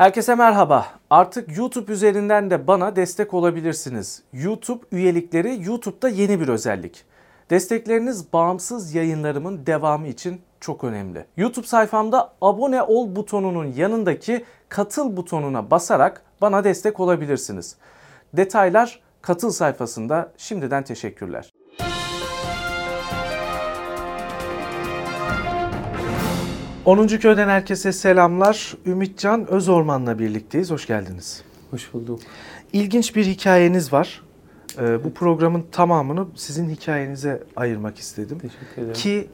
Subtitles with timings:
[0.00, 0.86] Herkese merhaba.
[1.10, 4.22] Artık YouTube üzerinden de bana destek olabilirsiniz.
[4.32, 7.04] YouTube üyelikleri YouTube'da yeni bir özellik.
[7.50, 11.26] Destekleriniz bağımsız yayınlarımın devamı için çok önemli.
[11.36, 17.76] YouTube sayfamda abone ol butonunun yanındaki katıl butonuna basarak bana destek olabilirsiniz.
[18.32, 21.50] Detaylar katıl sayfasında şimdiden teşekkürler.
[26.84, 27.06] 10.
[27.06, 28.74] köyden herkese selamlar.
[28.86, 30.70] Ümitcan Özorman'la birlikteyiz.
[30.70, 31.42] Hoş geldiniz.
[31.70, 32.20] Hoş bulduk.
[32.72, 34.22] İlginç bir hikayeniz var.
[34.78, 38.38] Ee, bu programın tamamını sizin hikayenize ayırmak istedim.
[38.38, 38.92] Teşekkür ederim.
[38.92, 39.28] Ki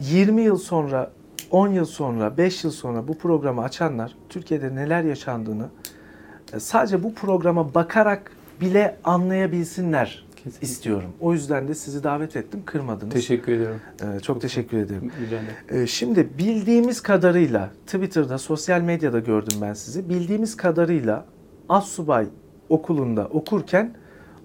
[0.00, 1.10] 20 yıl sonra,
[1.50, 5.68] 10 yıl sonra, 5 yıl sonra bu programı açanlar Türkiye'de neler yaşandığını
[6.52, 10.66] e, sadece bu programa bakarak bile anlayabilsinler Kesinlikle.
[10.72, 11.10] istiyorum.
[11.20, 13.12] O yüzden de sizi davet ettim, kırmadınız.
[13.14, 13.80] Teşekkür ederim.
[14.16, 15.10] Ee, çok teşekkür ederim.
[15.20, 15.82] Rica ederim.
[15.82, 20.08] Ee, Şimdi bildiğimiz kadarıyla Twitter'da, sosyal medyada gördüm ben sizi.
[20.08, 21.24] Bildiğimiz kadarıyla
[21.68, 22.26] Assubay
[22.68, 23.94] okulunda okurken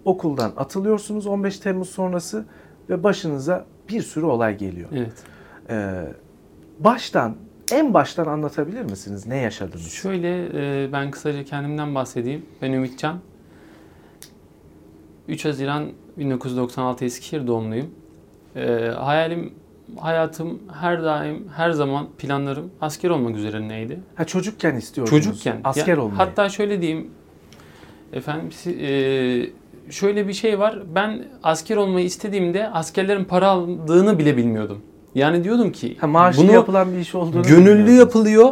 [0.06, 2.46] okuldan atılıyorsunuz 15 Temmuz sonrası
[2.90, 4.90] ve başınıza bir sürü olay geliyor.
[4.96, 5.14] Evet.
[5.70, 6.04] Ee,
[6.80, 7.36] baştan,
[7.72, 9.28] en baştan anlatabilir misiniz?
[9.28, 9.92] Ne yaşadınız?
[9.92, 10.46] Şöyle
[10.86, 12.46] e, ben kısaca kendimden bahsedeyim.
[12.62, 13.20] Ben Ümitcan.
[15.28, 17.90] 3 Haziran 1996 Eskişehir doğumluyum.
[18.56, 18.66] E,
[19.00, 19.54] hayalim,
[20.00, 24.00] hayatım her daim, her zaman planlarım asker olmak üzerineydi.
[24.16, 25.24] Ha çocukken istiyordunuz.
[25.24, 25.62] Çocukken.
[25.64, 26.18] Asker Ya, olmayı.
[26.18, 27.08] Hatta şöyle diyeyim.
[28.14, 30.80] Efendim e, şöyle bir şey var.
[30.96, 34.82] Ben asker olmayı istediğimde askerlerin para aldığını bile bilmiyordum.
[35.16, 38.52] Yani diyordum ki ha, maaşlı bunu yapılan bir iş olduğunu gönüllü yapılıyor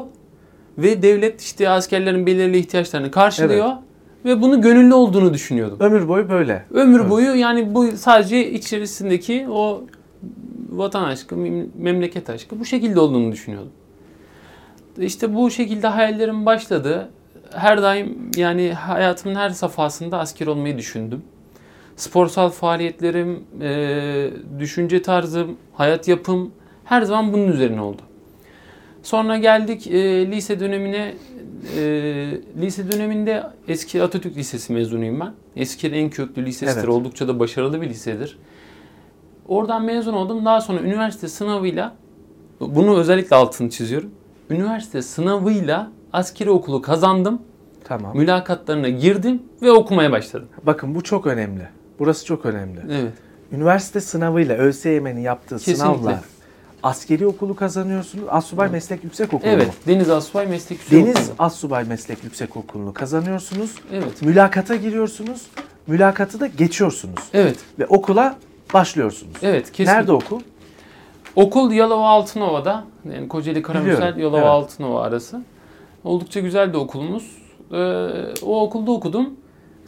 [0.77, 3.90] ve devlet işte askerlerin belirli ihtiyaçlarını karşılıyor Evet.
[4.25, 5.77] Ve bunu gönüllü olduğunu düşünüyordum.
[5.79, 6.65] Ömür boyu böyle.
[6.71, 7.09] Ömür Evet.
[7.09, 9.83] boyu yani bu sadece içerisindeki o
[10.69, 13.71] vatan aşkı, mem- memleket aşkı bu şekilde olduğunu düşünüyordum.
[14.99, 17.09] İşte bu şekilde hayallerim başladı.
[17.53, 21.21] Her daim yani hayatımın her safhasında asker olmayı düşündüm.
[21.95, 26.51] Sporsal faaliyetlerim, eee, düşünce tarzım, hayat yapım
[26.83, 28.01] her zaman bunun üzerine oldu.
[29.03, 31.13] Sonra geldik eee, lise dönemine.
[31.77, 35.33] Eee, lise döneminde eski Atatürk Lisesi mezunuyum ben.
[35.55, 36.79] Eski'nin en köklü lisesidir.
[36.79, 36.89] Evet.
[36.89, 38.37] Oldukça da başarılı bir lisedir.
[39.47, 40.45] Oradan mezun oldum.
[40.45, 41.95] Daha sonra üniversite sınavıyla
[42.59, 44.11] bunu özellikle altını çiziyorum.
[44.49, 47.41] Üniversite sınavıyla askeri okulu kazandım.
[47.83, 48.17] Tamam.
[48.17, 50.47] Mülakatlarına girdim ve okumaya başladım.
[50.63, 51.67] Bakın bu çok önemli.
[51.99, 52.79] Burası çok önemli.
[52.91, 53.13] Evet.
[53.51, 55.83] Üniversite sınavıyla ÖSYM'nin yaptığı Kesinlikle.
[55.83, 56.21] sınavla
[56.83, 58.25] askeri okulu kazanıyorsunuz.
[58.29, 59.67] Assubay Meslek Yüksek Okulu Evet.
[59.67, 59.73] mu?
[59.87, 61.35] Deniz Asubay Meslek Yüksek Deniz Okulu.
[61.39, 63.75] Assubay Meslek Yüksek Okulu'nu kazanıyorsunuz.
[63.93, 64.21] Evet.
[64.21, 65.41] Mülakata giriyorsunuz.
[65.87, 67.19] Mülakatı da geçiyorsunuz.
[67.33, 67.59] Evet.
[67.79, 68.35] Ve okula
[68.73, 69.33] başlıyorsunuz.
[69.41, 69.71] Evet.
[69.71, 69.93] Kesinlikle.
[69.93, 70.41] Nerede okul?
[71.35, 72.83] Okul Yalova Altınova'da.
[73.13, 74.47] Yani Kocaeli Karamürsel Yalova evet.
[74.47, 75.41] Altınova arası.
[76.03, 77.37] Oldukça güzel de okulumuz.
[77.71, 77.77] Ee,
[78.41, 79.29] o okulda okudum.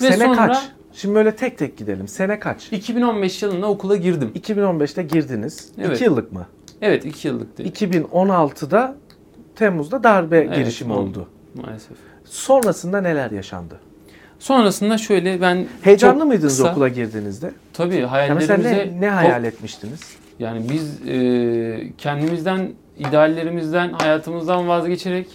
[0.02, 0.58] Ve Sene sonra kaç?
[0.94, 2.08] Şimdi böyle tek tek gidelim.
[2.08, 2.72] Sene kaç?
[2.74, 4.32] 2015 yılında okula girdim.
[4.36, 5.72] 2015'te girdiniz.
[5.78, 5.96] Evet.
[5.96, 6.46] 2 yıllık mı?
[6.84, 7.64] Evet 2 yıllıktı.
[7.64, 8.96] 2016'da
[9.56, 11.28] Temmuz'da darbe Evet, girişimi oldu.
[11.56, 11.98] Maalesef.
[12.26, 13.80] Sonrasında neler yaşandı?
[14.40, 17.52] Sonrasında şöyle ben Heyecanlı mıydınız kısa- okula girdiğinizde?
[17.74, 20.02] Tabii Ya hayallerimize mesela ne, ne hayal etmiştiniz?
[20.40, 22.70] Yani biz e, kendimizden,
[23.00, 25.28] ideallerimizden, hayatımızdan vazgeçerek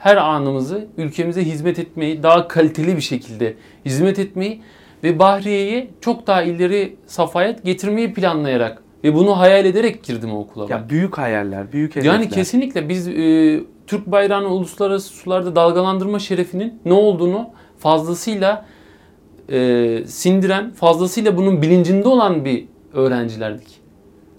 [0.00, 4.62] her anımızı ülkemize hizmet etmeyi, daha kaliteli bir şekilde hizmet etmeyi
[5.04, 10.68] ve Bahriye'yi çok daha ileri safhaya getirmeyi planlayarak ve bunu hayal ederek girdim o okula
[10.68, 10.76] ben.
[10.76, 12.12] Ya büyük hayaller, büyük hedefler.
[12.12, 18.66] Yani kesinlikle biz e, Türk bayrağını uluslararası sularda dalgalandırma şerefinin ne olduğunu fazlasıyla
[19.52, 22.64] e, sindiren, fazlasıyla bunun bilincinde olan bir
[22.94, 23.80] öğrencilerdik.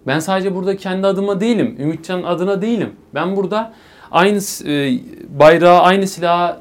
[0.07, 2.89] Ben sadece burada kendi adıma değilim, Ümitcan adına değilim.
[3.13, 3.73] Ben burada
[4.11, 4.99] aynı e,
[5.39, 6.57] bayrağı, aynı silahı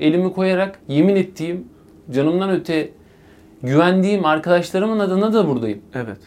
[0.00, 1.64] elimi koyarak yemin ettiğim,
[2.10, 2.90] canımdan öte
[3.62, 5.80] güvendiğim arkadaşlarımın adına da buradayım.
[5.94, 6.18] Evet.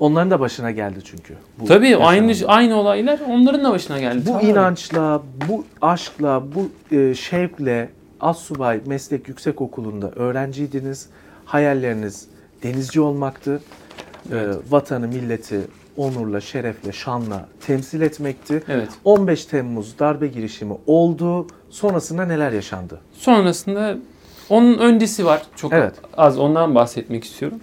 [0.00, 1.34] Onların da başına geldi çünkü.
[1.58, 2.06] Bu Tabii yaşanan.
[2.08, 4.22] aynı aynı olaylar onların da başına geldi.
[4.26, 4.46] Bu Tabii.
[4.46, 7.88] inançla, bu aşkla, bu e, şevkle
[8.20, 11.08] Assubay Meslek Yüksek Okulu'nda öğrenciydiniz.
[11.44, 12.26] Hayalleriniz
[12.62, 13.60] denizci olmaktı.
[14.32, 14.36] E,
[14.70, 15.60] vatanı, milleti
[15.96, 18.62] onurla, şerefle, şanla temsil etmekti.
[18.68, 18.88] Evet.
[19.04, 21.46] 15 Temmuz darbe girişimi oldu.
[21.70, 23.00] Sonrasında neler yaşandı?
[23.12, 23.96] Sonrasında
[24.48, 25.42] onun öncesi var.
[25.56, 25.94] Çok Evet.
[26.16, 27.60] az ondan bahsetmek istiyorum.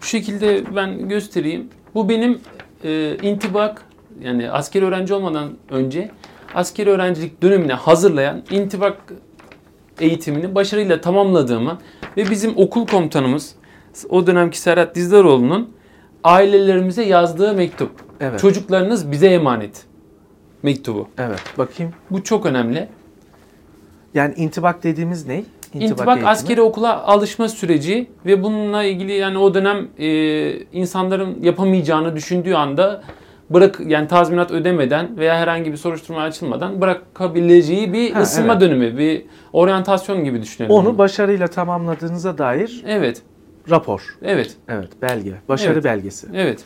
[0.00, 1.68] Şu şekilde ben göstereyim.
[1.96, 2.40] Bu benim
[2.84, 3.82] e, intibak
[4.20, 6.10] yani askeri öğrenci olmadan önce
[6.54, 8.98] askeri öğrencilik dönemine hazırlayan intibak
[10.00, 11.78] eğitimini başarıyla tamamladığımı
[12.16, 13.54] ve bizim okul komutanımız
[14.08, 15.70] o dönemki Serhat Dizdaroğlu'nun
[16.24, 17.90] ailelerimize yazdığı mektup.
[18.20, 18.40] Evet.
[18.40, 19.84] Çocuklarınız bize emanet
[20.62, 21.08] mektubu.
[21.18, 21.42] Evet.
[21.58, 21.92] Bakayım.
[22.10, 22.88] Bu çok önemli.
[24.14, 25.44] Yani intibak dediğimiz ne?
[25.84, 26.28] İntibak, eğitimi.
[26.28, 30.08] askeri okula alışma süreci ve bununla ilgili yani o dönem e,
[30.72, 33.02] insanların yapamayacağını düşündüğü anda
[33.50, 38.62] bırak yani tazminat ödemeden veya herhangi bir soruşturma açılmadan bırakabileceği bir Ha, ısınma evet.
[38.62, 40.74] dönemi, bir oryantasyon gibi düşünelim.
[40.74, 43.22] Onu başarıyla tamamladığınıza dair Evet,
[43.70, 44.16] rapor.
[44.22, 45.32] evet, Evet, belge.
[45.48, 45.84] Başarı Evet.
[45.84, 46.26] belgesi.
[46.34, 46.64] evet.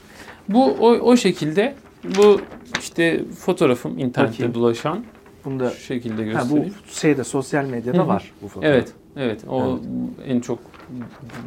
[0.48, 1.74] Bu o, o şekilde
[2.16, 2.40] bu
[2.80, 4.54] işte fotoğrafım internette Bakayım.
[4.54, 5.04] dolaşan
[5.44, 6.74] Bunda şu şekilde ha, bu göstereyim.
[6.90, 8.08] şeyde sosyal medyada Hı hı.
[8.08, 8.74] var bu fotoğraf.
[8.74, 9.44] Evet, evet.
[9.50, 9.78] O
[10.26, 10.58] en çok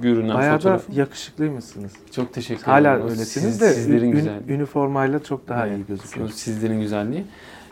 [0.01, 0.95] görünen Bayağı da fotoğrafım.
[0.97, 1.91] yakışıklıymışsınız.
[2.11, 3.01] Çok teşekkür Hala ederim.
[3.07, 4.39] O öylesiniz siz- de sizlerin ün- güzel.
[4.47, 6.29] üniformayla çok daha Evet, iyi gözüküyor.
[6.29, 7.23] Sizlerin güzelliği.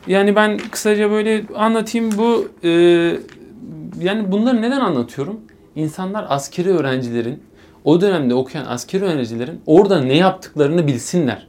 [0.08, 2.70] Yani ben kısaca böyle anlatayım bu e,
[4.00, 5.40] yani bunları neden anlatıyorum?
[5.76, 7.44] İnsanlar askeri öğrencilerin
[7.84, 11.48] o dönemde okuyan askeri öğrencilerin orada ne yaptıklarını bilsinler.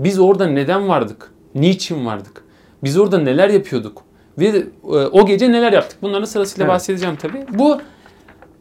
[0.00, 1.30] Biz orada neden vardık?
[1.54, 2.44] Niçin vardık?
[2.84, 4.02] Biz orada neler yapıyorduk?
[4.40, 5.98] Ve e, o gece neler yaptık?
[6.02, 6.74] Bunların sırasıyla Evet.
[6.74, 7.46] bahsedeceğim tabii.
[7.52, 7.80] Bu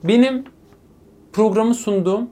[0.03, 0.43] benim
[1.33, 2.29] programı sunduğum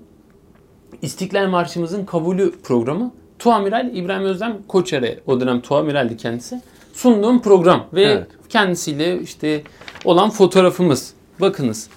[1.02, 3.12] İstiklal Marşımızın kabulü programı.
[3.40, 6.62] Tuamiral İbrahim Özlem Koçer'e o dönem Tuamiral'di kendisi.
[6.94, 8.28] Sunduğum program ve Evet.
[8.50, 9.64] kendisiyle işte
[10.06, 11.14] olan fotoğrafımız.
[11.42, 11.90] Bakınız.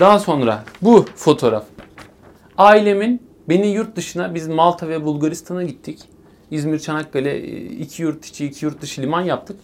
[0.00, 1.64] Daha sonra bu fotoğraf.
[2.58, 5.98] Ailemin beni yurt dışına biz Malta ve Bulgaristan'a gittik.
[6.50, 9.56] İzmir, Çanakkale e, iki yurt içi iki yurt dışı liman yaptık.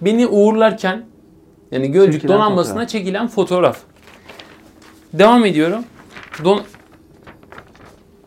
[0.00, 1.04] Beni uğurlarken
[1.70, 2.88] yani Gölcük Çekilen donanmasına fotoğraf.
[2.88, 3.78] çekilen fotoğraf.
[5.12, 5.84] Devam ediyorum.
[6.44, 6.60] Don,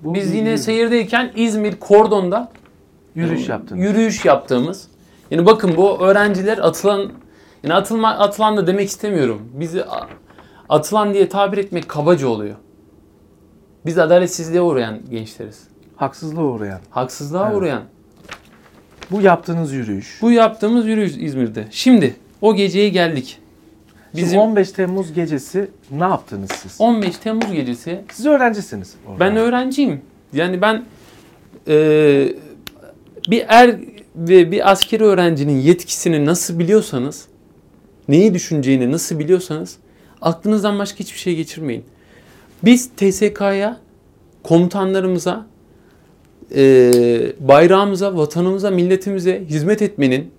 [0.02, 2.52] Bu biz yine seyirdeyken İzmir Kordon'da
[3.16, 3.84] yürüyüş yaptınız.
[3.84, 4.88] yürüyüş yaptığımız.
[5.32, 7.12] Yani bakın bu öğrenciler atılan
[7.64, 9.42] yani atılma atılan da demek istemiyorum.
[9.54, 9.84] Bizi
[10.70, 12.56] atılan diye tabir etmek kabaca oluyor.
[13.86, 15.68] Biz adaletsizliğe uğrayan gençleriz.
[15.96, 16.80] Haksızlığa uğrayan.
[16.90, 17.58] Haksızlığa Evet.
[17.58, 17.82] uğrayan.
[19.12, 20.20] Bu yaptığınız yürüyüş.
[20.22, 21.68] Bu yaptığımız yürüyüş İzmir'de.
[21.72, 23.38] Şimdi o geceye geldik.
[24.14, 26.76] Bizim Bizim 15 Temmuz gecesi ne yaptınız siz?
[26.80, 28.94] 15 Temmuz gecesi Siz öğrencisiniz.
[29.08, 29.20] orada.
[29.20, 30.02] Ben öğrenciyim.
[30.34, 30.84] Yani ben
[31.68, 32.36] eee,
[33.30, 33.76] bir er
[34.16, 37.26] ve bir askeri öğrencinin yetkisini nasıl biliyorsanız,
[38.08, 39.78] neyi düşüneceğini nasıl biliyorsanız
[40.22, 41.84] aklınızdan başka hiçbir şey geçirmeyin.
[42.64, 43.78] Biz TSK'ya,
[44.44, 45.46] komutanlarımıza,
[47.40, 50.32] bayrağımıza, vatanımıza, milletimize hizmet etmenin,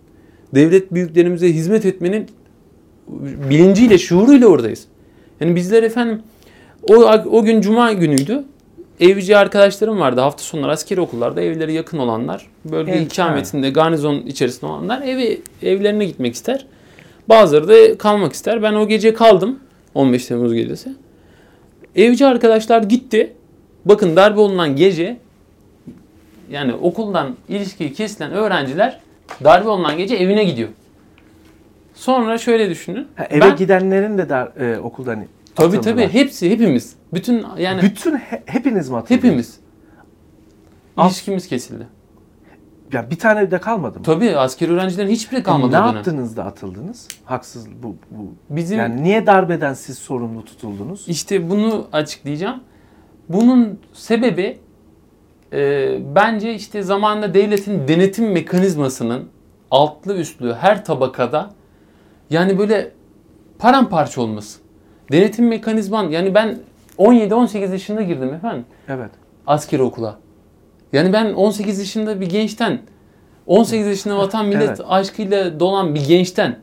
[0.55, 2.27] devlet büyüklerimize hizmet etmenin
[3.51, 4.87] bilinciyle, şuuruyla oradayız.
[5.41, 6.23] Yani bizler efendim
[6.83, 6.95] o,
[7.31, 8.45] o gün cuma günüydü.
[9.01, 12.47] Evci arkadaşlarım vardı hafta sonları askeri okullarda evleri yakın olanlar.
[12.65, 16.67] Bölge Evet, ikametinde garnizon içerisinde olanlar evi evlerine gitmek ister.
[17.29, 18.63] Bazıları da kalmak ister.
[18.63, 19.59] Ben o gece kaldım
[19.95, 20.93] 15 Temmuz gecesi.
[21.97, 23.33] Evci arkadaşlar gitti.
[23.85, 25.17] Bakın darbe olunan gece
[26.51, 29.01] yani okuldan ilişkiyi kesilen öğrenciler
[29.45, 30.69] darbe olunan gece evine gidiyor.
[31.95, 33.09] Sonra şöyle düşünün.
[33.17, 35.25] Ha, eve Ben- gidenlerin de dar, e, okuldan
[35.55, 36.97] Tabii tabii hepsi hepimiz.
[37.15, 39.25] Bütün yani Bütün he- hepiniz mi atıldınız?
[39.25, 39.61] hepimiz.
[40.99, 41.87] İlişkimiz kesildi.
[42.93, 44.05] Ya bir tane de kalmadı mı?
[44.05, 45.95] Tabii askeri öğrencilerin hiçbiri kalmadı ne o dönem.
[45.95, 47.09] yaptınız da atıldınız?
[47.25, 48.33] Haksız bu, bu.
[48.51, 51.05] Bizim Yani niye darbeden siz sorumlu tutuldunuz?
[51.09, 52.61] işte bunu açıklayacağım.
[53.29, 54.59] Bunun sebebi
[55.55, 59.29] e, bence işte zamanında devletin denetim mekanizmasının
[59.71, 61.51] altlı üstlü her tabakada
[62.31, 62.91] yani böyle
[63.59, 64.61] paramparça olması.
[65.13, 66.59] Denetim mekanizman yani ben
[66.99, 68.65] 17-18 yaşında girdim efendim.
[68.89, 69.11] Evet.
[69.47, 70.19] askeri okula.
[70.93, 72.81] Yani ben 18 yaşında bir gençten,
[73.47, 74.81] 18 yaşında vatan millet Evet.
[74.89, 76.59] aşkıyla dolan bir gençten,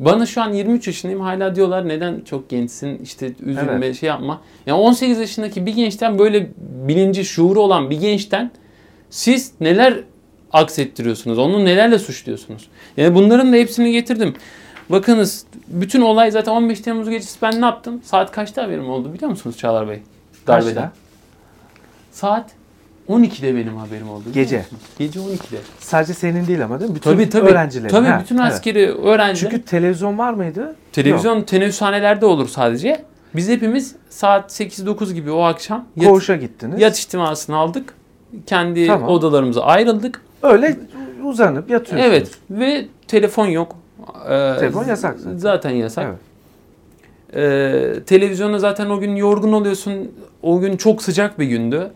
[0.00, 3.96] bana şu an 23 yaşındayım hala diyorlar neden çok gençsin işte üzülme Evet.
[3.96, 4.40] şey yapma.
[4.66, 8.50] Yani 18 yaşındaki bir gençten böyle bilinci şuuru olan bir gençten
[9.10, 10.00] siz neler
[10.52, 11.38] aksettiriyorsunuz?
[11.38, 12.68] Onu nelerle suçluyorsunuz?
[12.96, 14.34] Yani bunların da hepsini getirdim.
[14.90, 18.00] Bakınız bütün olay zaten 15 Temmuz gecesi ben ne yaptım?
[18.04, 20.02] Saat kaçta haberim oldu biliyor musunuz Çağlar Bey?
[20.46, 20.74] Darbeden.
[20.74, 20.92] Kaçta?
[22.12, 22.50] Saat
[23.08, 24.24] 12'de benim haberim oldu.
[24.34, 24.64] Gece.
[24.98, 25.56] Gece 12'de.
[25.78, 26.96] Sadece senin değil ama değil mi?
[26.96, 27.50] Bütün Tabii tabii.
[27.50, 27.88] öğrencilerin.
[27.88, 28.52] Tabii Ha, bütün evet.
[28.52, 29.50] askeri öğrenciler.
[29.50, 30.76] Çünkü televizyon var mıydı?
[30.92, 33.04] televizyon teneffüshanelerde olur sadece.
[33.36, 35.86] Biz hepimiz saat 8-9 gibi o akşam Yok.
[35.96, 36.80] yat, Koğuşa gittiniz.
[36.80, 37.94] yat içtimasını aldık.
[38.46, 39.08] Kendi Tamam.
[39.08, 40.22] odalarımıza ayrıldık.
[40.42, 40.76] Öyle
[41.24, 42.12] uzanıp yatıyorsunuz.
[42.14, 43.76] Evet ve telefon yok.
[44.24, 44.28] Ee,
[44.60, 45.36] Telefon yasak zaten.
[45.38, 46.06] Zaten yasak.
[46.06, 46.18] Evet.
[47.34, 50.12] Ee, televizyona zaten o gün yorgun oluyorsun.
[50.42, 51.90] O gün çok sıcak bir gündü.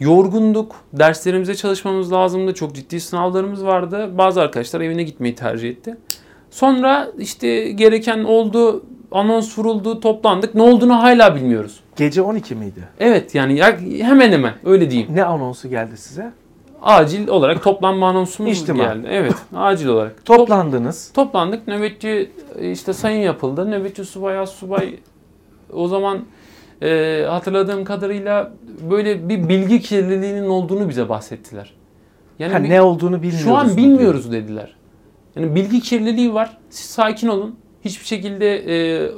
[0.00, 0.76] Yorgunduk.
[0.92, 2.54] Derslerimize çalışmamız lazımdı.
[2.54, 4.10] Çok ciddi sınavlarımız vardı.
[4.18, 5.96] Bazı arkadaşlar evine gitmeyi tercih etti.
[6.50, 8.82] Sonra işte gereken oldu.
[9.12, 10.00] Anons vuruldu.
[10.00, 10.54] Toplandık.
[10.54, 11.80] Ne olduğunu hala bilmiyoruz.
[11.96, 12.88] Gece 12 miydi?
[13.00, 15.16] Evet yani ya- hemen hemen öyle diyeyim.
[15.16, 16.32] Ne anonsu geldi size?
[16.82, 18.84] acil olarak toplanma anonsumuz İçtima.
[18.84, 19.06] geldi.
[19.10, 20.16] Evet, acil olarak.
[20.24, 21.12] Top- Toplandınız.
[21.12, 21.68] toplandık.
[21.68, 22.30] Nöbetçi
[22.60, 23.70] işte sayın yapıldı.
[23.70, 24.94] Nöbetçi subay, az subay
[25.72, 26.18] o zaman
[26.82, 28.52] e, hatırladığım kadarıyla
[28.90, 31.74] böyle bir bilgi kirliliğinin olduğunu bize bahsettiler.
[32.38, 33.44] Yani Ha, bir- ne olduğunu bilmiyoruz.
[33.44, 34.76] şu an bilmiyoruz dediler.
[35.36, 36.58] Yani bilgi kirliliği var.
[36.70, 37.56] Siz sakin olun.
[37.84, 39.10] Hiçbir şekilde e,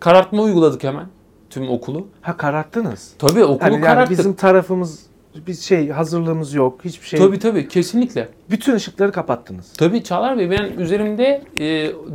[0.00, 1.06] karartma uyguladık hemen
[1.50, 1.96] tüm okulu.
[1.98, 2.06] diyor.
[2.20, 3.12] Ha kararttınız.
[3.18, 4.18] Tabii okulu Yani, yani kararttık.
[4.18, 5.07] bizim tarafımız
[5.46, 6.80] bir şey hazırlığımız yok.
[6.84, 7.18] Hiçbir şey.
[7.20, 8.28] Tabii tabii kesinlikle.
[8.50, 9.72] Bütün ışıkları kapattınız.
[9.72, 11.64] Tabii Çağlar Bey ben üzerimde e,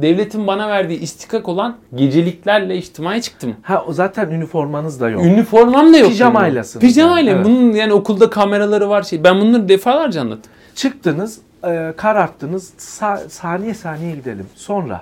[0.02, 3.56] devletin bana verdiği istikak olan geceliklerle içtimaya çıktım.
[3.62, 5.26] Ha o zaten üniformanız da yok.
[5.26, 6.10] Üniformam da yok.
[6.10, 6.94] Pijamaylasınız benim.
[6.94, 7.32] Pijamayla.
[7.32, 7.46] yani, evet.
[7.46, 9.24] Bunun yani okulda kameraları var şey.
[9.24, 10.52] Ben bunları defalarca anlattım.
[10.76, 12.74] Çıktınız, e, kararttınız.
[12.78, 14.46] Sa- saniye saniye gidelim.
[14.56, 15.02] Sonra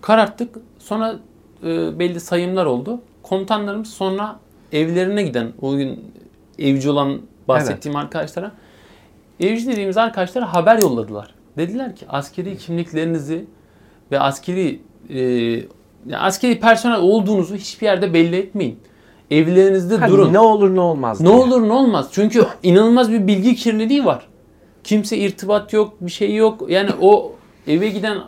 [0.00, 0.56] Kararttık.
[0.78, 1.16] Sonra
[1.64, 3.00] e, belli sayımlar oldu.
[3.22, 4.38] Komutanlarımız sonra
[4.72, 6.04] evlerine giden o gün
[6.58, 7.20] evci olan
[7.54, 8.52] bahsettiğim arkadaşlara
[9.40, 11.34] evci dediğimiz arkadaşlara haber yolladılar.
[11.56, 13.44] Dediler ki askeri kimliklerinizi
[14.12, 15.20] ve askeri e,
[16.06, 18.78] yani askeri personel olduğunuzu hiçbir yerde belli etmeyin.
[19.30, 20.32] Evlerinizde Hani durun.
[20.32, 21.20] ne olur ne olmaz.
[21.20, 21.36] Ne diye.
[21.36, 22.08] olur ne olmaz.
[22.12, 24.26] Çünkü inanılmaz bir bilgi kirliliği var.
[24.84, 26.70] Kimse irtibat yok, bir şey yok.
[26.70, 27.32] Yani o
[27.66, 28.18] eve giden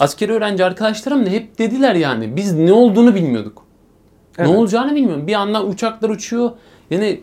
[0.00, 2.36] askeri öğrenci arkadaşlarım da hep dediler yani.
[2.36, 3.62] Biz ne olduğunu bilmiyorduk.
[4.38, 4.50] Evet.
[4.50, 5.26] Ne olacağını bilmiyorum.
[5.26, 6.50] Bir anda uçaklar uçuyor.
[6.90, 7.20] Yani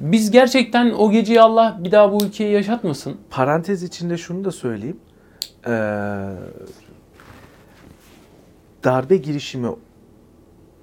[0.00, 3.16] biz gerçekten o geceyi Allah bir daha bu ülkeyi yaşatmasın.
[3.30, 5.00] Parantez içinde şunu da söyleyeyim.
[5.66, 5.70] Ee,
[8.84, 9.68] darbe girişimi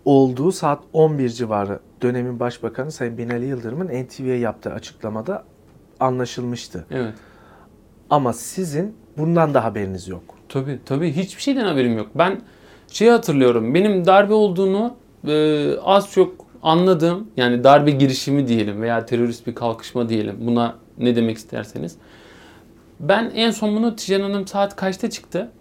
[0.05, 5.43] olduğu saat 11 civarı dönemin başbakanı Sayın Binali Yıldırım'ın NTV'ye yaptığı açıklamada
[5.99, 6.85] anlaşılmıştı.
[6.91, 7.13] Evet.
[8.09, 10.23] Ama sizin bundan da haberiniz yok.
[10.49, 12.07] Tabii tabii hiçbir şeyden haberim yok.
[12.15, 12.41] Ben
[12.87, 13.73] şeyi hatırlıyorum.
[13.73, 14.95] Benim darbe olduğunu
[15.27, 20.35] e, az çok anladığım yani darbe girişimi diyelim veya terörist bir kalkışma diyelim.
[20.39, 21.95] Buna ne demek isterseniz.
[22.99, 25.51] Ben en son bunu Tijan Hanım saat kaçta çıktı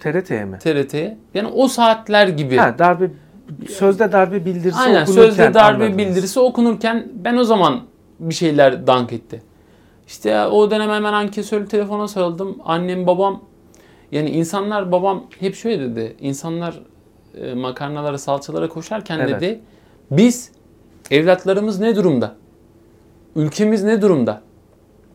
[0.00, 0.58] TRT'ye mi?
[0.58, 1.16] TRT'ye?
[1.34, 2.56] Yani o saatler gibi.
[2.56, 3.10] Ha, darbe
[3.68, 5.98] sözde darbe bildirisi Aynen okunurken sözde darbe anladınız.
[5.98, 7.80] bildirisi okunurken ben o zaman
[8.20, 9.42] bir şeyler dank etti.
[10.06, 12.58] İşte o dönem hemen ankesörlü telefona sarıldım.
[12.64, 13.42] Annem babam
[14.12, 16.16] yani insanlar babam hep şöyle dedi.
[16.20, 16.80] İnsanlar
[17.40, 19.40] e, makarnalara salçalara koşarken Evet.
[19.40, 19.60] dedi.
[20.10, 20.50] Biz
[21.10, 22.34] evlatlarımız ne durumda?
[23.36, 24.42] Ülkemiz ne durumda?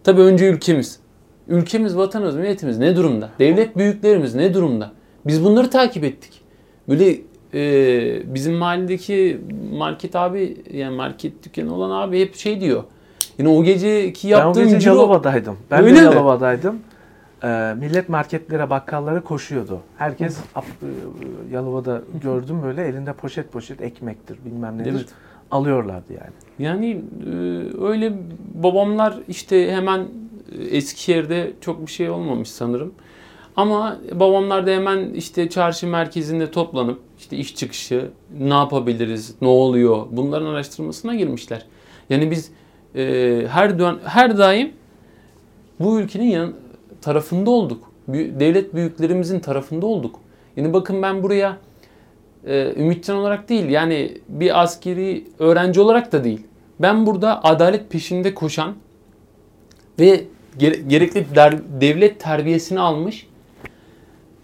[0.03, 0.99] Tabii önce ülkemiz.
[1.47, 3.29] Ülkemiz, vatanımız, milletimiz ne durumda?
[3.39, 4.91] Devlet büyüklerimiz ne durumda?
[5.25, 6.41] Biz bunları takip ettik.
[6.89, 7.17] Böyle
[7.53, 9.41] e, bizim mahalledeki
[9.73, 12.83] market abi yani market dükkanı olan abi hep şey diyor.
[13.37, 14.93] Yani o geceki Ben o yaptığım gece ciro...
[14.93, 15.57] Yalova'daydım.
[15.71, 16.81] Ben Öyle de mi?
[17.43, 19.79] Ee, millet marketlere, bakkallara koşuyordu.
[19.97, 24.91] Herkes ap- e, Yalova'da gördüm böyle elinde poşet poşet ekmektir bilmem nedir.
[24.91, 25.09] Evet.
[25.51, 26.31] Alıyorlardı yani.
[26.59, 27.31] Yani e,
[27.83, 28.13] öyle
[28.53, 29.99] babamlar işte hemen
[30.59, 32.93] e, Eskişehir'de çok bir şey olmamış sanırım.
[33.55, 40.05] Ama babamlar da hemen işte çarşı merkezinde toplanıp işte iş çıkışı ne yapabiliriz, ne oluyor
[40.11, 41.65] bunların araştırmasına girmişler.
[42.09, 42.51] Yani biz
[42.95, 44.71] e, her dön her daim
[45.79, 46.53] bu ülkenin yan,
[47.01, 47.91] tarafında olduk.
[48.07, 50.19] Devlet büyüklerimizin tarafında olduk.
[50.57, 51.57] Yani bakın ben buraya
[52.45, 56.47] e, ümitcan olarak değil yani bir askeri öğrenci olarak da değil.
[56.79, 58.75] Ben burada adalet peşinde koşan
[59.99, 60.23] ve
[60.59, 63.27] gere- gerekli der- devlet terbiyesini almış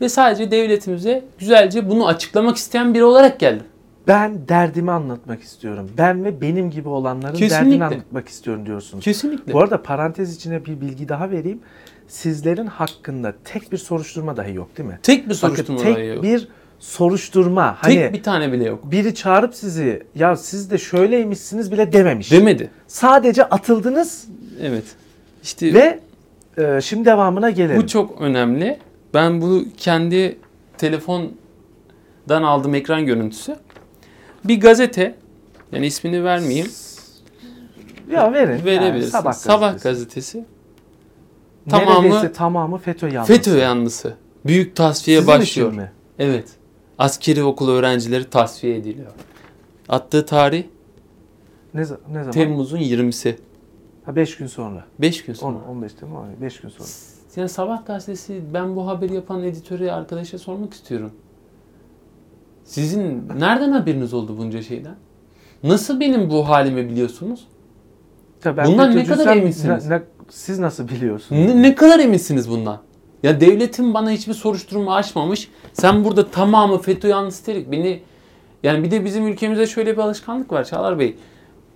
[0.01, 3.65] ve sadece devletimize güzelce bunu açıklamak isteyen biri olarak geldim.
[4.07, 5.89] Ben derdimi anlatmak istiyorum.
[5.97, 7.65] Ben ve benim gibi olanların Kesinlikle.
[7.65, 9.03] derdini anlatmak istiyorum diyorsunuz.
[9.03, 9.53] Kesinlikle.
[9.53, 11.59] Bu arada parantez içine bir bilgi daha vereyim.
[12.07, 14.99] Sizlerin hakkında tek bir soruşturma dahi yok değil mi?
[15.03, 16.23] tek bir Bakın, soruşturma tek yok.
[16.23, 16.47] bir
[16.79, 17.77] soruşturma.
[17.83, 18.91] Tek Hani bir tane bile yok.
[18.91, 22.31] biri çağırıp sizi ya siz de şöyleymişsiniz bile dememiş.
[22.31, 22.69] Demedi.
[22.87, 24.27] Sadece atıldınız
[24.61, 24.83] Evet.
[25.43, 25.99] İşte ve
[26.57, 27.81] e, şimdi devamına gelelim.
[27.81, 28.79] bu çok önemli.
[29.13, 30.37] Ben bu kendi
[30.77, 33.55] telefondan aldığım ekran görüntüsü.
[34.43, 35.15] Bir gazete
[35.71, 36.67] yani ismini vermeyeyim.
[38.11, 38.65] ya verin.
[38.65, 39.13] Verebiliriz.
[39.13, 39.33] Yani sabah,
[39.73, 39.83] gazetesi.
[39.83, 40.45] gazetesi.
[41.69, 43.33] Tamamı Neredeyse tamamı FETÖ yanlısı.
[43.33, 44.13] FETÖ yanlısı.
[44.45, 45.67] Büyük tasfiye Sizin başlıyor.
[45.69, 45.91] için mi?
[46.19, 46.47] Evet.
[46.99, 49.11] Askeri okul öğrencileri tasfiye ediliyor.
[49.89, 50.63] Attığı tarih
[51.73, 52.31] Ne, ne zaman?
[52.31, 53.35] Temmuz'un 20'si.
[54.05, 54.85] Ha 5 gün sonra.
[54.99, 55.57] 5 gün 10, sonra.
[55.69, 56.87] 15 Temmuz 5 gün sonra.
[57.35, 61.11] Yani Sabah gazetesi ben bu haberi yapan editöre arkadaşa sormak istiyorum.
[62.63, 64.95] Sizin nereden haberiniz oldu bunca şeyden?
[65.63, 67.47] Nasıl benim bu halimi biliyorsunuz?
[68.45, 69.85] Ya ben Bundan ne kadar eminsiniz?
[69.87, 71.41] ne- ne- siz nasıl biliyorsunuz?
[71.41, 72.77] Ne, ne kadar eminsiniz bundan?
[73.23, 75.49] Ya devletin bana hiçbir soruşturma açmamış.
[75.73, 77.71] Sen burada tamamı FETÖ yanlısı dedik.
[77.71, 78.01] Beni
[78.63, 81.15] yani bir de bizim ülkemizde şöyle bir alışkanlık var Çağlar Bey.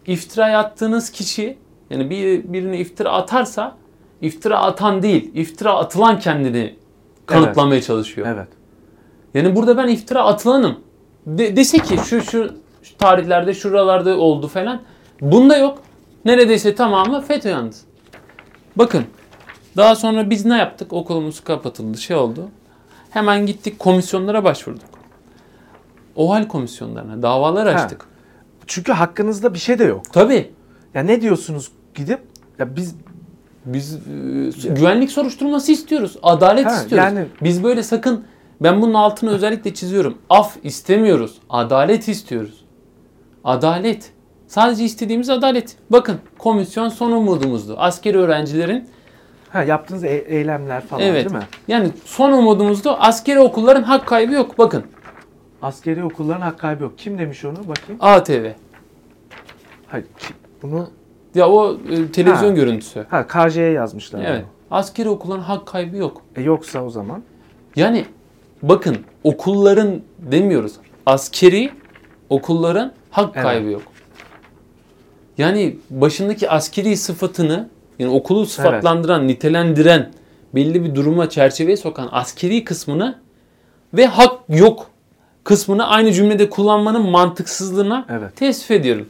[0.07, 1.57] İftira attığınız kişi
[1.89, 3.77] Yani bir birine iftira atarsa
[4.21, 6.75] iftira atan değil, iftira atılan kendini
[7.25, 8.27] kanıtlamaya çalışıyor.
[8.27, 8.47] Evet.
[9.33, 10.79] Yani burada ben iftira atılanım.
[11.25, 12.51] De- dese ki şu, şu
[12.83, 14.81] şu tarihlerde şuralarda oldu falan.
[15.21, 15.79] Bunda yok.
[16.25, 17.85] Neredeyse tamamı FETÖ yalnız.
[18.75, 19.03] Bakın.
[19.77, 20.93] Daha sonra biz ne yaptık?
[20.93, 21.97] Okulumuz kapatıldı.
[21.97, 22.49] Şey oldu.
[23.09, 24.89] Hemen gittik komisyonlara başvurduk.
[26.15, 27.83] OHAL komisyonlarına davalar Ha.
[27.83, 28.05] açtık.
[28.67, 30.01] Çünkü hakkınızda bir şey de yok.
[30.13, 30.51] Tabii.
[30.93, 32.19] Ya ne diyorsunuz gidip
[32.59, 32.95] ya biz
[33.65, 36.17] Biz e, güvenlik soruşturması istiyoruz.
[36.23, 37.05] Adalet Ha, istiyoruz.
[37.05, 38.23] yani- Biz böyle sakın
[38.61, 40.17] ben bunun altını özellikle çiziyorum.
[40.29, 41.37] Af istemiyoruz.
[41.49, 42.65] Adalet istiyoruz.
[43.43, 44.11] Adalet.
[44.51, 45.75] Sadece istediğimiz adalet.
[45.89, 47.75] Bakın komisyon son umudumuzdu.
[47.77, 48.89] Askeri öğrencilerin
[49.49, 51.25] ha yaptığınız e- eylemler falan evet.
[51.25, 51.47] değil mi?
[51.67, 52.89] Yani son umudumuzdu.
[52.89, 54.57] Askeri okulların hak kaybı yok.
[54.57, 54.83] Bakın
[55.61, 56.97] Askeri okulların hak kaybı yok.
[56.97, 57.97] Kim demiş onu bakayım?
[57.99, 58.51] ATV.
[59.87, 60.05] Hayır.
[60.61, 60.89] Bunu
[61.35, 62.55] Ya o e, televizyon Ha.
[62.55, 63.05] görüntüsü.
[63.09, 64.23] ha KJ'ye yazmışlar.
[64.25, 64.45] Evet.
[64.71, 66.21] Askeri okulların hak kaybı yok.
[66.35, 67.23] E yoksa o zaman
[67.75, 68.05] Yani
[68.63, 70.73] bakın okulların demiyoruz.
[71.05, 71.71] Askeri
[72.29, 73.43] okulların hak Evet.
[73.43, 73.81] kaybı yok.
[75.41, 77.69] Yani başındaki askeri sıfatını
[77.99, 80.09] yani okulu sıfatlandıran, nitelendiren,
[80.55, 83.15] belli bir duruma çerçeveye sokan askeri kısmını
[83.93, 84.87] ve hak yok
[85.43, 88.35] kısmını aynı cümlede kullanmanın mantıksızlığına Evet.
[88.35, 89.07] tesvip ediyorum.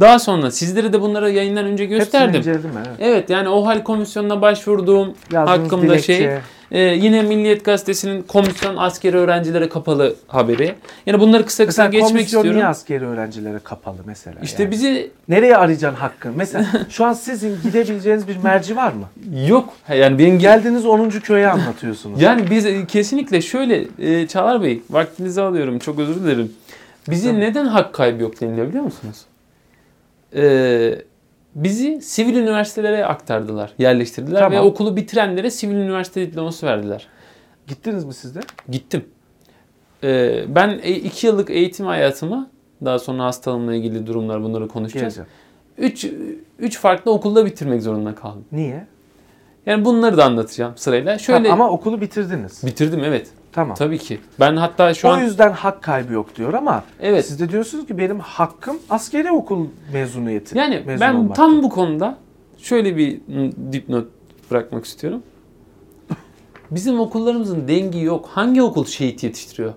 [0.00, 2.40] Daha sonra sizlere de bunları yayından önce hepsini gösterdim.
[2.40, 2.70] inceledim.
[2.76, 2.96] Evet.
[3.00, 6.16] Evet yani OHAL komisyonuna başvurduğum Yazdığınız hakkımda dilekçe.
[6.16, 6.30] şey
[6.74, 10.74] ee, yine Milliyet Gazetesi'nin komisyon askeri öğrencilere kapalı haberi.
[11.06, 12.52] Yani bunları kısa kısa Mesela geçmek komisyon istiyorum.
[12.60, 14.40] niye askeri öğrencilere kapalı mesela?
[14.42, 14.72] İşte yani?
[14.72, 16.32] bizi Nereye arayacaksın hakkın?
[16.36, 19.08] Mesela şu an sizin gidebileceğiniz bir merci var mı?
[19.48, 19.74] yok.
[19.88, 21.08] Yani benim gel Geldiğiniz 10.
[21.10, 22.22] köye anlatıyorsunuz.
[22.22, 26.52] yani biz e, kesinlikle şöyle e, Çağlar Bey vaktinizi alıyorum çok özür dilerim.
[27.10, 27.40] Bizi Tamam.
[27.40, 29.16] neden hak kaybı yok deniliyor biliyor musunuz?
[30.36, 30.94] Ee,
[31.54, 34.66] bizi sivil üniversitelere aktardılar, yerleştirdiler ve Tamam.
[34.66, 37.06] okulu bitirenlere sivil üniversite diploması verdiler.
[37.66, 38.40] Gittiniz mi siz de?
[38.68, 39.04] Gittim.
[40.04, 42.50] Ee, ben e- iki yıllık eğitim hayatımı
[42.84, 45.14] daha sonra hastalığımla ilgili durumlar bunları konuşacağız.
[45.16, 45.28] Geleceğim.
[45.78, 46.06] Üç,
[46.58, 48.44] üç farklı okulda bitirmek zorunda kaldım.
[48.52, 48.86] Niye?
[49.66, 51.18] Yani bunları da anlatacağım sırayla.
[51.18, 52.62] Şöyle Ha, ama okulu bitirdiniz.
[52.66, 53.28] bitirdim evet.
[53.54, 53.74] Tamam.
[53.76, 54.20] Tabii ki.
[54.40, 57.26] Ben hatta şu o an yüzden hak kaybı yok diyor ama evet.
[57.26, 60.58] siz de diyorsunuz ki benim hakkım askeri okul mezuniyeti.
[60.58, 61.34] Yani mezun ben olmaktı.
[61.34, 62.18] tam bu konuda
[62.58, 63.20] şöyle bir
[63.72, 64.06] dipnot
[64.50, 65.22] bırakmak istiyorum.
[66.70, 68.28] Bizim okullarımızın dengi yok.
[68.32, 69.72] Hangi okul şehit yetiştiriyor?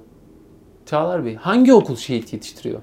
[0.85, 2.81] Çağlar Bey, hangi okul şehit yetiştiriyor?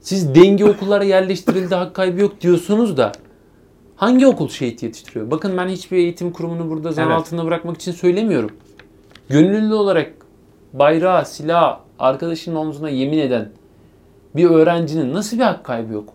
[0.00, 3.12] Siz dengi okullara yerleştirildi, hak kaybı yok diyorsunuz da
[3.96, 5.30] hangi okul şehit yetiştiriyor?
[5.30, 7.16] Bakın ben hiçbir eğitim kurumunu burada zan Evet.
[7.16, 8.50] altında bırakmak için söylemiyorum.
[9.28, 10.12] Gönüllü olarak
[10.72, 13.48] bayrağı, silah, arkadaşının omzuna yemin eden
[14.36, 16.08] bir öğrencinin nasıl bir hak kaybı yok?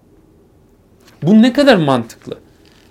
[1.24, 2.38] Bu ne kadar mantıklı?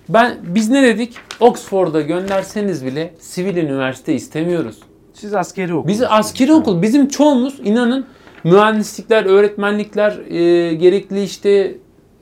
[0.09, 1.17] Ben biz ne dedik?
[1.41, 4.79] Oxford'a gönderseniz bile sivil üniversite istemiyoruz.
[5.15, 5.89] Siz askeri okul.
[5.89, 8.07] Biz askeri okul, bizim çoğumuz inanın
[8.45, 11.75] mühendislikler, öğretmenlikler, e, gerekli işte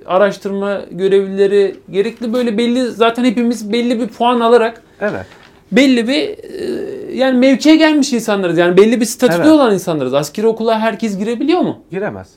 [0.07, 5.27] araştırma görevlileri, gerekli böyle belli zaten hepimiz belli bir puan alarak Evet.
[5.73, 8.59] Belli bir e, yani mevkiye gelmiş insanlarız.
[8.59, 9.53] Yani belli bir statüde Evet.
[9.53, 10.15] olan insanlarız.
[10.15, 11.79] Askeri okula herkes girebiliyor mu?
[11.91, 12.29] Giremez.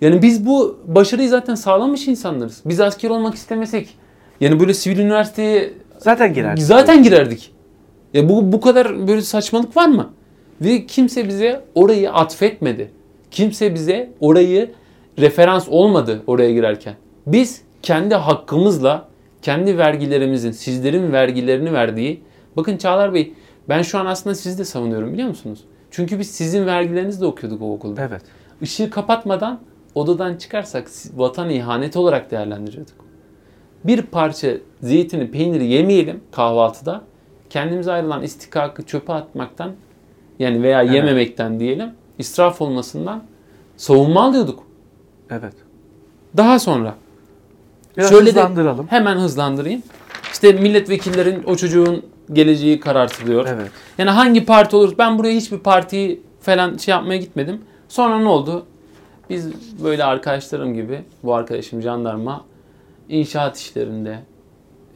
[0.00, 2.60] Yani biz bu başarıyı zaten sağlamış insanlarız.
[2.64, 3.88] Biz asker olmak istemesek
[4.40, 6.56] yani böyle sivil üniversiteye Zaten girer.
[6.56, 7.52] zaten girerdik.
[8.14, 10.10] Ya bu bu kadar böyle saçmalık var mı?
[10.60, 12.90] Ve kimse bize orayı atfetmedi.
[13.30, 14.70] Kimse bize orayı
[15.18, 16.94] referans olmadı oraya girerken.
[17.26, 19.08] Biz kendi hakkımızla
[19.42, 22.22] kendi vergilerimizin, sizlerin vergilerini verdiği
[22.56, 23.34] Bakın Çağlar Bey
[23.68, 25.64] ben şu an aslında sizi de savunuyorum biliyor musunuz?
[25.90, 28.02] Çünkü biz sizin vergilerinizle okuyorduk o okulda.
[28.02, 28.22] Evet.
[28.60, 29.60] Işığı kapatmadan
[29.94, 32.94] odadan çıkarsak vatan ihaneti olarak değerlendiriyorduk.
[33.84, 34.50] Bir parça
[34.82, 37.02] zeytini, peyniri yemeyelim kahvaltıda.
[37.50, 39.72] Kendimize ayrılan istikakı çöpe atmaktan
[40.38, 40.94] yani veya Evet.
[40.94, 43.22] yememekten diyelim israf olmasından
[43.76, 44.62] savunma alıyorduk.
[45.30, 45.54] Evet.
[46.36, 46.94] Daha sonra
[47.96, 48.86] Biraz Şöyle de- hızlandıralım.
[48.86, 49.82] hemen hızlandırayım.
[50.32, 53.46] İşte milletvekillerin o çocuğun geleceği karartılıyor.
[53.48, 53.70] Evet.
[53.98, 54.94] Yani hangi parti olur?
[54.98, 57.60] Ben buraya hiçbir partiyi falan şey yapmaya gitmedim.
[57.88, 58.66] Sonra ne oldu?
[59.30, 59.48] Biz
[59.84, 62.44] böyle arkadaşlarım gibi, bu arkadaşım jandarma
[63.08, 64.18] inşaat işlerinde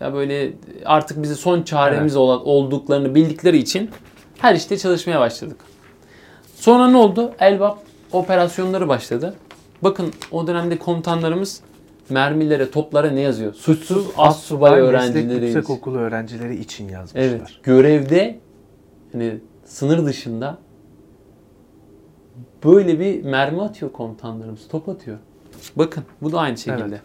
[0.00, 0.52] ya böyle
[0.84, 2.16] artık bizi son çaremiz Evet.
[2.16, 3.90] olan olduklarını bildikleri için
[4.38, 5.56] her işte çalışmaya başladık.
[6.56, 7.32] Sonra ne oldu?
[7.40, 7.78] Elbap
[8.12, 9.34] operasyonları başladı.
[9.82, 11.60] Bakın o dönemde komutanlarımız
[12.10, 13.54] mermilere, toplara ne yazıyor?
[13.54, 15.44] Suçsuz az subay öğrencileri.
[15.44, 17.20] Yüksek okulu öğrencileri için yazmışlar.
[17.22, 17.42] Evet.
[17.62, 18.38] Görevde
[19.12, 20.58] hani sınır dışında
[22.64, 24.68] böyle bir mermi atıyor komutanlarımız.
[24.68, 25.18] Top atıyor.
[25.76, 26.84] Bakın bu da aynı şekilde.
[26.88, 27.00] Evet.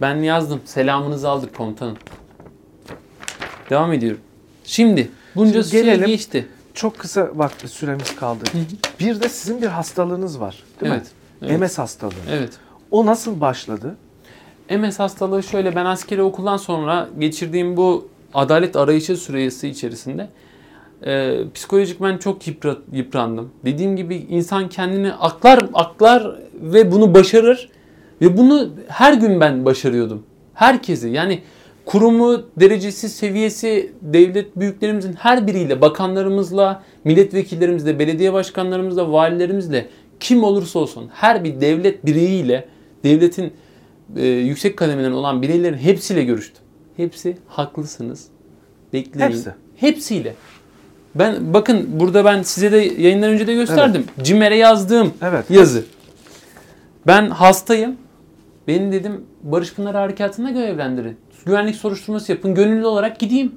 [0.00, 0.60] Ben yazdım.
[0.64, 1.96] Selamınızı aldık komutanım.
[3.70, 4.20] Devam ediyorum.
[4.64, 6.06] Şimdi bunca Şimdi süre gelelim.
[6.06, 6.48] geçti.
[6.74, 8.44] Çok kısa vakti süremiz kaldı.
[9.00, 11.02] Bir de sizin bir hastalığınız var değil Evet.
[11.40, 11.48] mi?
[11.48, 11.60] evet.
[11.60, 12.12] MS hastalığı.
[12.30, 12.52] Evet.
[12.90, 13.96] O nasıl başladı?
[14.70, 20.28] MS hastalığı şöyle ben askeri okuldan sonra geçirdiğim bu adalet arayışı süresi içerisinde
[21.06, 23.50] e, psikolojik ben çok yıpra- yıprandım.
[23.64, 27.68] Dediğim gibi insan kendini aklar aklar ve bunu başarır
[28.20, 30.22] ve bunu her gün ben başarıyordum.
[30.54, 31.42] Herkesi yani
[31.84, 39.88] kurumu, derecesi, seviyesi, devlet büyüklerimizin her biriyle, bakanlarımızla, milletvekillerimizle, belediye başkanlarımızla, valilerimizle
[40.20, 42.64] kim olursa olsun her bir devlet bireyiyle,
[43.04, 43.52] devletin
[44.16, 46.62] e, yüksek kademeden olan bireylerin hepsiyle görüştüm.
[46.96, 48.26] Hepsi haklısınız.
[48.92, 49.30] Bekleyin.
[49.30, 49.54] Hepsi.
[49.76, 50.34] Hepsiyle.
[51.14, 54.04] Ben bakın burada ben size de yayından önce de gösterdim.
[54.22, 55.50] Cimer'e yazdığım Evet.
[55.50, 55.84] yazı.
[57.06, 57.96] Ben hastayım.
[58.68, 61.16] Beni dedim Barış Pınar Harekatı'na görevlendirin.
[61.46, 62.54] Güvenlik soruşturması yapın.
[62.54, 63.54] Gönüllü olarak gideyim.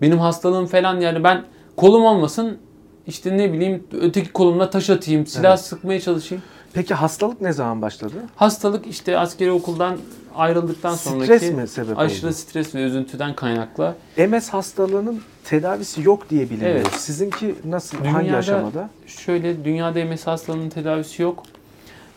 [0.00, 1.44] Benim hastalığım falan yani ben
[1.76, 2.58] kolum olmasın
[3.06, 5.60] işte ne bileyim öteki kolumla taş atayım, silah Evet.
[5.60, 6.44] sıkmaya çalışayım.
[6.74, 8.14] Peki hastalık ne zaman başladı?
[8.36, 9.96] Hastalık işte askeri okuldan
[10.34, 12.34] ayrıldıktan Stres sonraki mi sebep aşırı oldu?
[12.34, 13.94] stres ve üzüntüden kaynaklı.
[14.28, 16.70] MS hastalığının tedavisi yok diye biliniyor.
[16.70, 16.92] Evet.
[16.92, 17.98] Sizinki nasıl?
[17.98, 18.90] hangi Dünyada- aşamada?
[19.06, 21.42] Şöyle dünyada MS hastalığının tedavisi yok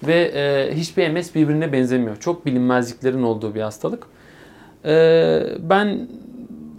[0.03, 2.17] ve e, hiçbir MS birbirine benzemiyor.
[2.19, 4.03] Çok bilinmezliklerin olduğu bir hastalık.
[4.85, 4.93] E,
[5.59, 6.07] ben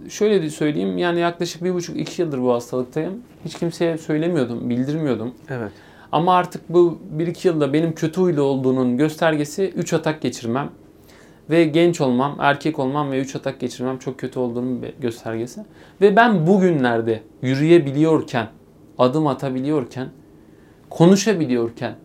[0.09, 3.13] şöyle de söyleyeyim yani yaklaşık bir buçuk iki yıldır bu hastalıktayım.
[3.45, 5.33] Hiç kimseye söylemiyordum, bildirmiyordum.
[5.49, 5.71] Evet.
[6.11, 10.69] Ama artık bu 1-2 yılda benim kötü huylu olduğunun göstergesi 3 atak geçirmem.
[11.49, 15.61] Ve genç olmam, erkek olmam ve 3 atak geçirmem çok kötü olduğunun göstergesi.
[16.01, 18.47] Ve ben bugünlerde yürüyebiliyorken,
[18.97, 20.09] adım atabiliyorken,
[20.89, 21.95] konuşabiliyorken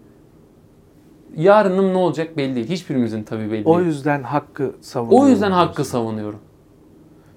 [1.36, 2.68] yarınım ne olacak belli değil.
[2.68, 3.86] Hiçbirimizin tabii belli O değil.
[3.86, 5.26] yüzden hakkı savunuyorum.
[5.26, 6.38] O yüzden hakkı savunuyorum.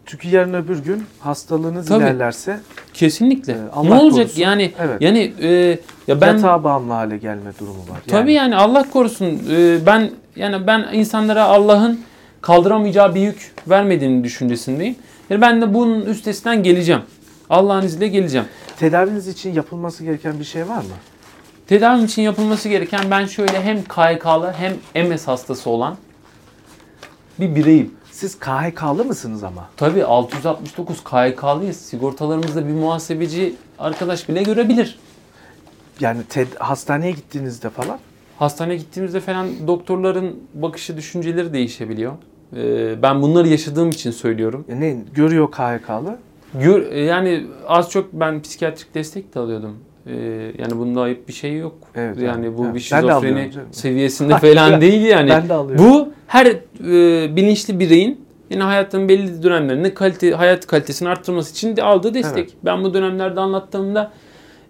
[0.05, 2.03] Çünkü yarın öbür gün hastalığınız Tabii.
[2.03, 2.59] ilerlerse
[2.93, 3.53] Kesinlikle.
[3.53, 4.41] Ee, Allah ne olacak korusun.
[4.41, 4.71] yani?
[4.79, 5.01] Evet.
[5.01, 7.99] Yani e, ya ben yatağa bağımlı hale gelme durumu var.
[8.07, 9.41] Tabii yani Allah korusun.
[9.51, 12.01] Ee, ben yani ben insanlara Allah'ın
[12.41, 14.95] kaldıramayacağı bir yük vermediğini düşüncesindeyim.
[15.29, 17.01] Yani ben de bunun üstesinden geleceğim.
[17.49, 18.45] Allah'ın izniyle geleceğim.
[18.79, 20.95] Tedaviniz için yapılması gereken bir şey var mı?
[21.67, 25.97] Tedavim için yapılması gereken ben şöyle hem KHK'lı hem MS hastası olan
[27.39, 27.93] bir bireyim.
[28.15, 29.69] Siz KHK'lı mısınız ama?
[29.77, 31.77] Tabii 669 KHK'lıyız.
[31.77, 34.99] Sigortalarımızda bir muhasebeci arkadaş bile görebilir.
[35.99, 37.99] Yani ted- hastaneye gittiğinizde falan
[38.39, 42.13] Hastaneye gittiğimizde falan doktorların bakışı, düşünceleri değişebiliyor.
[42.55, 44.65] Ee, ben bunları yaşadığım için söylüyorum.
[44.69, 46.17] ya ne görüyor KHK'lı?
[46.53, 49.77] Gör, e, yani az çok ben psikiyatrik destek de alıyordum.
[50.07, 50.13] Ee,
[50.57, 51.75] yani bunda ayıp bir şey yok.
[51.95, 52.75] Evet, yani bu evet.
[52.75, 55.29] bir şizofreni seviyesinde falan değil yani.
[55.29, 55.85] Ben de alıyorum.
[55.85, 56.55] Bu her e,
[57.35, 62.37] bilinçli bireyin yani hayatın belli dönemlerinde kalite hayat kalitesini arttırması için de aldığı destek.
[62.37, 62.53] Evet.
[62.65, 64.11] Ben bu dönemlerde anlattığımda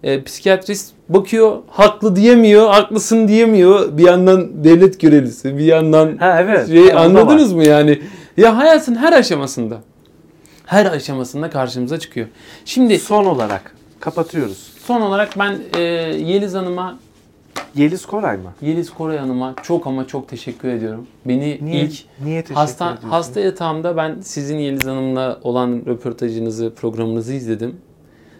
[0.02, 3.98] e, psikiyatrist bakıyor, haklı diyemiyor, haklısın diyemiyor.
[3.98, 6.68] Bir yandan devlet görevlisi, bir yandan Ha evet.
[6.68, 8.02] şey, da anladınız mı yani?
[8.36, 9.76] Ya hayatın her aşamasında
[10.66, 12.26] her aşamasında karşımıza çıkıyor.
[12.64, 14.72] Şimdi Son olarak kapatıyoruz.
[14.86, 16.98] son olarak ben e, Yeliz Hanım'a,
[17.76, 18.52] Yeliz Koray mı?
[18.62, 21.06] Yeliz Koray Hanım'a çok ama çok teşekkür ediyorum.
[21.24, 23.08] Beni Niye, ilk niye teşekkür hasta ediyorsun?
[23.08, 27.76] hasta yatağımda ben sizin Yeliz Hanım'la olan röportajınızı, programınızı izledim.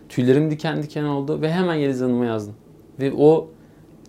[0.09, 2.55] Tüylerim diken diken oldu ve hemen Yeliz Hanım'a yazdım.
[3.01, 3.49] Ve o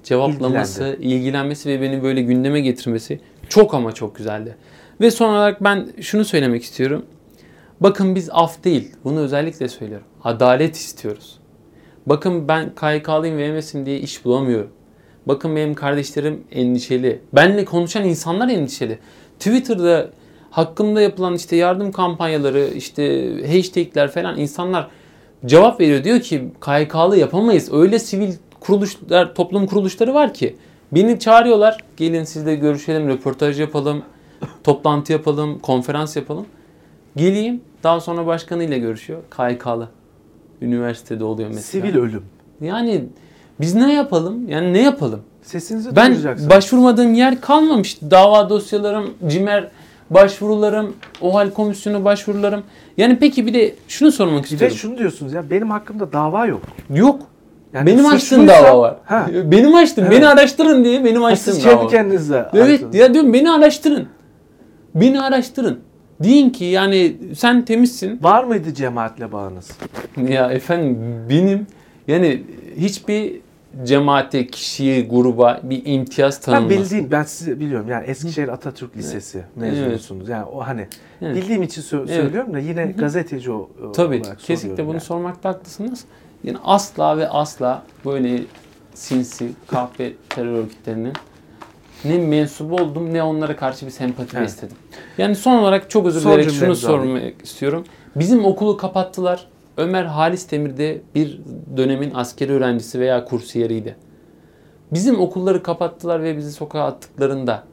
[0.04, 4.56] cevaplaması, ilgilenmesi ve beni böyle gündeme getirmesi çok ama çok güzeldi.
[5.02, 7.06] Ve son olarak ben şunu söylemek istiyorum.
[7.82, 10.08] Bakın biz af değil, bunu özellikle söylüyorum.
[10.24, 11.40] Adalet istiyoruz.
[12.06, 14.70] Bakın ben KYK'lıyım ve MS'im diye iş bulamıyorum.
[15.28, 17.20] Bakın benim kardeşlerim endişeli.
[17.34, 19.00] Benle konuşan insanlar endişeli.
[19.40, 20.10] Twitter'da
[20.52, 24.88] hakkımda yapılan işte yardım kampanyaları, işte hashtagler falan insanlar
[25.46, 26.04] cevap veriyor.
[26.04, 27.74] Diyor ki KYK'lı yapamayız.
[27.74, 30.56] Öyle sivil kuruluşlar, toplum kuruluşları var ki.
[30.92, 31.78] Beni çağırıyorlar.
[31.98, 34.04] Gelin sizle görüşelim, röportaj yapalım,
[34.64, 36.46] toplantı yapalım, konferans yapalım.
[37.16, 37.62] Geleyim.
[37.84, 39.20] Daha sonra başkanıyla görüşüyor.
[39.38, 39.90] KYK'lı.
[40.62, 41.62] Üniversitede oluyor mesela.
[41.62, 42.24] Sivil ölüm.
[42.62, 43.04] Yani
[43.62, 44.50] biz ne yapalım?
[44.50, 45.20] Yani ne yapalım?
[45.42, 46.50] Sesinizi Ben duyuracaksınız.
[46.50, 47.98] başvurmadığım yer kalmamış.
[48.12, 49.68] Dava dosyalarım, cimer
[50.10, 52.64] başvurularım, OHAL komisyonu başvurularım.
[52.98, 54.78] Yani peki bir de şunu sormak Bir de istiyorum.
[54.78, 56.62] şunu diyorsunuz ya benim hakkımda dava yok.
[56.94, 57.20] Yok.
[57.74, 58.96] Yani benim açtığım dava var.
[59.06, 59.28] Ha.
[59.46, 60.04] Benim açtım.
[60.08, 60.18] Evet.
[60.18, 61.92] Beni araştırın diye benim açtığım Siz dava kendi var.
[61.92, 62.96] kendinize Evet açtınız.
[62.96, 64.08] ya diyorum beni araştırın.
[64.96, 65.80] Beni araştırın.
[66.24, 68.20] Deyin ki yani sen temizsin.
[68.24, 69.72] Var mıydı cemaatle bağınız?
[70.30, 70.98] Ya efendim
[71.30, 71.68] benim
[72.08, 72.44] yani
[72.78, 73.34] hiçbir
[73.84, 76.70] cemaate, kişiye, gruba bir imtiyaz Ben tanınması.
[76.84, 80.30] bildiğim, ben size biliyorum yani Eskişehir Atatürk Lisesi mezunusunuz.
[80.30, 80.88] Yani o hani
[81.22, 81.36] Evet.
[81.36, 82.10] bildiğim için sö- Evet.
[82.10, 85.02] söylüyorum da yine gazeteci o, Tabii olarak kesinlikle bunu yani.
[85.02, 86.06] sormakta haklısınız.
[86.44, 88.40] Yani asla ve asla böyle
[88.94, 91.14] sinsi kahve terör örgütlerinin
[92.06, 94.48] ne mensubu oldum ne onlara karşı bir sempati Evet.
[94.48, 94.78] besledim.
[95.18, 97.84] Yani son olarak çok özür dileyerek şunu sormak istiyorum.
[98.16, 99.48] Bizim okulu kapattılar.
[99.78, 101.42] Ömer Halis Demir de bir
[101.78, 103.96] dönemin askeri öğrencisi veya kursiyeriydi.
[104.92, 107.64] Bizim okulları kapattılar ve bizi sokağa attıklarında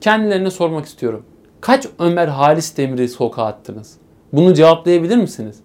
[0.00, 1.24] kendilerine sormak istiyorum.
[1.60, 3.96] Kaç Ömer Halis Demir'i sokağa attınız?
[4.32, 5.56] Bunu cevaplayabilir misiniz?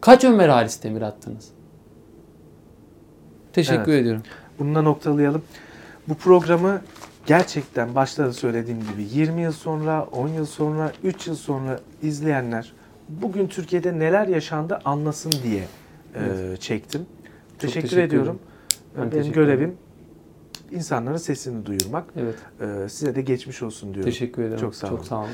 [0.00, 1.48] Kaç Ömer Halis Demir attınız?
[3.52, 4.00] Teşekkür Evet.
[4.00, 4.22] ediyorum.
[4.58, 5.42] Bununla noktalayalım.
[6.08, 6.80] Bu programı
[7.26, 12.72] gerçekten başta da söylediğim gibi 20 yıl sonra, 10 yıl sonra, 3 yıl sonra izleyenler
[13.08, 15.64] bugün Türkiye'de neler yaşandı anlasın diye
[16.14, 17.06] e, çektim.
[17.58, 18.38] Teşekkür, teşekkür ediyorum.
[18.96, 19.76] Ben Benim teşekkür görevim
[20.70, 22.04] insanların sesini duyurmak.
[22.16, 22.34] Evet.
[22.60, 24.10] E, size de geçmiş olsun diyorum.
[24.10, 24.60] Teşekkür ederim.
[24.60, 24.96] Çok sağ olun.
[24.96, 25.28] Çok sağ olun.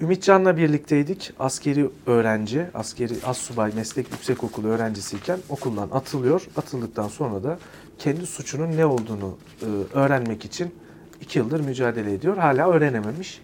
[0.00, 1.32] Ümitcan'la birlikteydik.
[1.38, 6.46] Askeri öğrenci, askeri assubay meslek yüksekokulu öğrencisiyken okuldan atılıyor.
[6.56, 7.58] Atıldıktan sonra da
[7.98, 9.66] kendi suçunun ne olduğunu e,
[9.98, 10.74] öğrenmek için
[11.20, 12.36] iki yıldır mücadele ediyor.
[12.36, 13.42] Hala öğrenememiş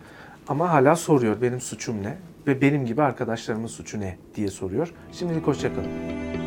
[0.49, 4.93] ama hala soruyor benim suçum ne ve benim gibi arkadaşlarımın suçu ne diye soruyor.
[5.13, 6.40] Şimdilik hoşçakalın.